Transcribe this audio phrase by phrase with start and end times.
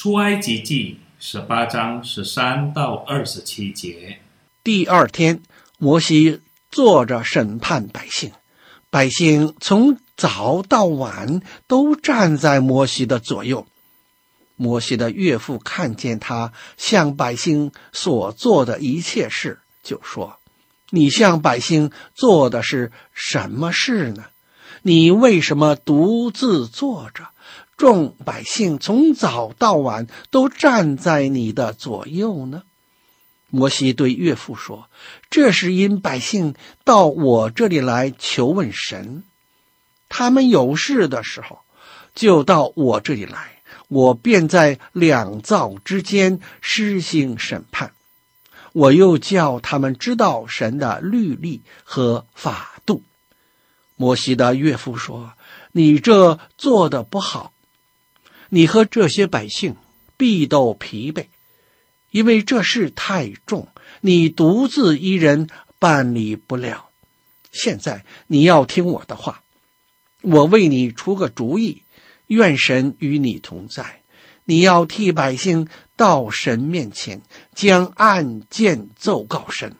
[0.00, 4.20] 出埃及记十八章十三到二十七节。
[4.62, 5.42] 第二天，
[5.76, 6.40] 摩西
[6.70, 8.30] 坐着审判百姓，
[8.90, 13.66] 百姓从早到晚都站在摩西的左右。
[14.54, 20.38] 摩西的岳父看见他向百姓所做的一切事，就说
[20.90, 24.26] ：“你向百姓做的是什么事呢？
[24.82, 27.28] 你为什么独自坐着？
[27.76, 32.62] 众百姓从早到晚都站在你的左右呢？”
[33.50, 34.90] 摩西对岳父说
[35.30, 39.24] ：“这是因百姓到我这里来求问神，
[40.08, 41.60] 他们有事的时候，
[42.14, 43.54] 就到我这里来。”
[43.88, 47.92] 我便在两造之间施行审判，
[48.74, 53.02] 我又叫他们知道神的律例和法度。
[53.98, 55.34] 摩西的岳父说
[55.72, 57.52] ：“你这做的不好，
[58.48, 59.76] 你和这些百姓
[60.16, 61.26] 必都疲惫，
[62.10, 63.68] 因为这事太重，
[64.00, 66.88] 你独自一人办理不了。
[67.52, 69.42] 现在你要听我的话，
[70.22, 71.82] 我为你出个主意。”
[72.28, 74.02] 愿神与你同在，
[74.44, 77.22] 你要替百姓到神面前，
[77.54, 79.76] 将案件奏告神，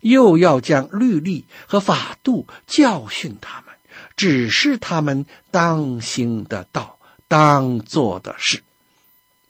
[0.00, 3.74] 又要将律例和法度教训他们，
[4.16, 8.62] 指示他们当行的道，当做的事，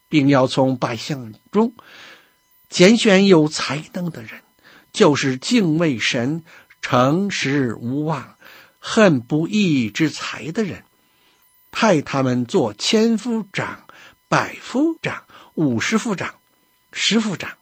[0.08, 1.74] 并要从百姓中
[2.68, 4.40] 拣选有才能的人，
[4.92, 6.44] 就是敬畏神、
[6.82, 8.36] 诚实无妄、
[8.78, 10.84] 恨不义之财的人。
[11.70, 13.84] 派他们做千夫长、
[14.26, 16.34] 百夫长、五十夫长、
[16.92, 17.52] 十夫长，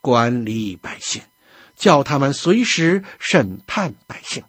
[0.00, 1.22] 管理百姓，
[1.76, 4.42] 叫他们随时审判百姓。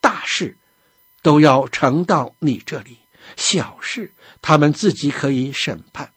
[0.00, 0.58] 大事
[1.22, 2.98] 都要呈到你这里，
[3.36, 4.12] 小事
[4.42, 6.12] 他们自己可以审判。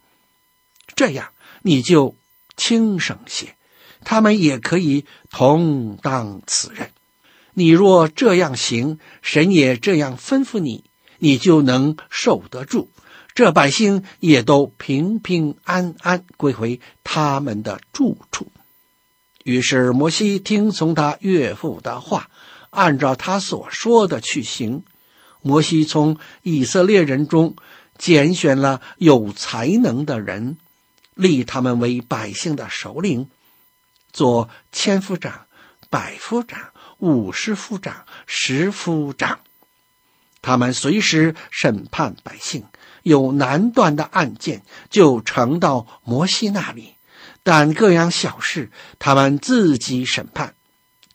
[0.95, 2.15] 这样你就
[2.57, 3.55] 轻省些，
[4.03, 6.91] 他们也可以同当此任。
[7.53, 10.83] 你若这样行，神也这样吩咐你。
[11.19, 12.91] 你就能受得住，
[13.33, 18.51] 这百姓也都平平安安归回他们的住处。
[19.47, 22.29] 于是摩西听从他岳父的话，
[22.69, 24.83] 按照他所说的去行。
[25.41, 27.55] 摩西从以色列人中
[27.97, 30.57] 拣选了有才能的人，
[31.13, 33.29] 立他们为百姓的首领，
[34.11, 35.45] 做千夫长、
[35.89, 36.59] 百夫长、
[36.97, 39.39] 五十夫长、十夫长。
[40.41, 42.65] 他们随时审判百姓，
[43.03, 46.95] 有难断的案件就呈到摩西那里，
[47.47, 48.69] 但各样小事
[48.99, 50.53] 他们自己审判。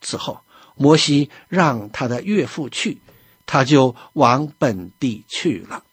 [0.01, 0.39] 此后，
[0.75, 2.97] 摩西让他的岳父去，
[3.45, 5.83] 他就往本地去了。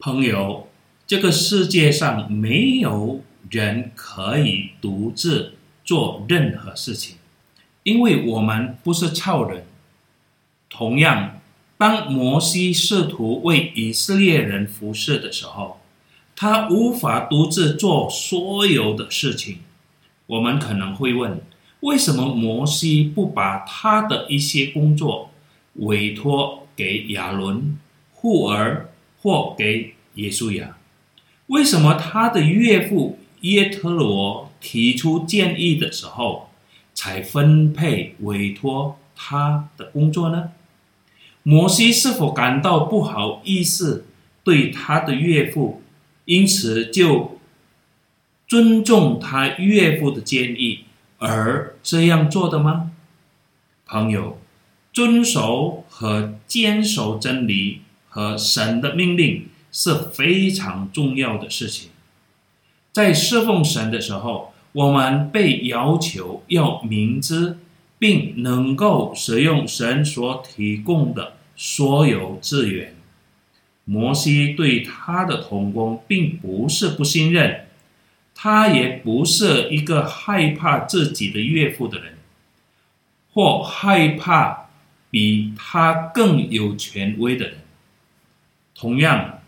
[0.00, 0.68] 朋友，
[1.06, 5.54] 这个世界上没有人可以独自
[5.84, 7.18] 做任何事情，
[7.84, 9.64] 因为我们不是超人。
[10.68, 11.36] 同样。
[11.78, 15.79] 当摩西试图为以色列人服侍的时候，
[16.42, 19.58] 他无法独自做所有的事情。
[20.26, 21.38] 我们可能会问：
[21.80, 25.32] 为什么摩西不把他的一些工作
[25.74, 27.76] 委托给亚伦、
[28.14, 28.84] 户珥
[29.20, 30.78] 或给耶稣亚？
[31.48, 36.48] 为什么他的岳父耶特罗提出建议的时候，
[36.94, 40.52] 才分配委托他的工作呢？
[41.42, 44.06] 摩西是否感到不好意思
[44.42, 45.79] 对他的岳父，
[46.30, 47.40] 因此就
[48.46, 50.84] 尊重他岳父的建议
[51.18, 52.92] 而这样做的吗？
[53.84, 54.38] 朋友，
[54.92, 61.90] 遵守和坚守真理和神的命令是非常重要的事情。
[62.92, 67.58] 在侍奉神的时候，我们被要求要明知。
[68.00, 72.94] 并能够使用神所提供的所有资源。
[73.84, 77.66] 摩西对他的同工并不是不信任，
[78.34, 82.14] 他也不是一个害怕自己的岳父的人，
[83.32, 84.68] 或害怕
[85.10, 87.56] 比他更有权威的人。
[88.74, 89.40] 同样，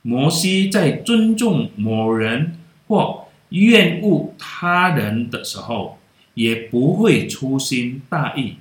[0.00, 2.58] 摩西在尊重某人
[2.88, 5.98] 或厌恶他人的时候，
[6.34, 8.56] 也不会粗心大意。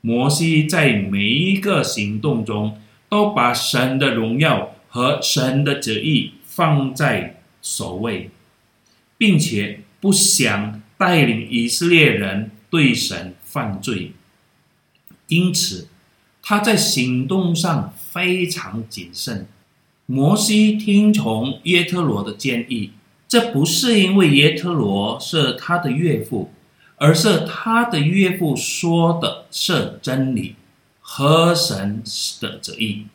[0.00, 2.80] 摩西在每一个行动中，
[3.12, 8.30] 都把神的荣耀和神的旨意放在首位，
[9.18, 14.12] 并且不想带领以色列人对神犯罪。
[15.26, 15.88] 因此，
[16.40, 19.46] 他在行动上非常谨慎。
[20.06, 22.92] 摩西听从耶特罗的建议，
[23.28, 26.50] 这不是因为耶特罗是他的岳父，
[26.96, 30.56] 而是他的岳父说的是真理，
[31.14, 32.02] 合神
[32.40, 33.06] 的旨意。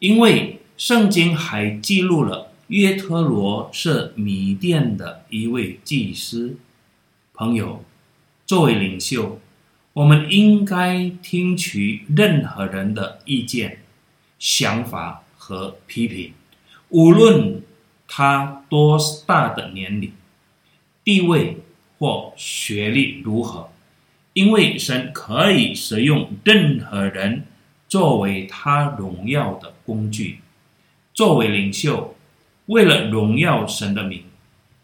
[0.00, 6.58] 因为圣经还记录了约特罗是米甸的一位祭司。
[7.32, 7.82] 朋友，
[8.44, 9.40] 作为领袖，
[9.94, 13.78] 我们应该听取任何人的意见、
[14.38, 16.34] 想法和批评，
[16.90, 17.62] 无论
[18.06, 20.12] 他多大的年龄、
[21.02, 21.56] 地位
[21.98, 23.70] 或学历如何，
[24.36, 27.44] 因为神可以使用任何人
[27.88, 30.40] 作为他荣耀的工具。
[31.14, 32.14] 作为领袖，
[32.66, 34.24] 为了荣耀神的名，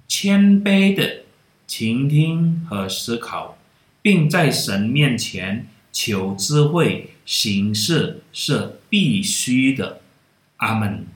[0.08, 1.24] 谦卑的
[1.66, 3.58] 倾听和思考。
[4.02, 10.00] 并在神面前求智慧行事是必须的。
[10.56, 11.06] 阿门。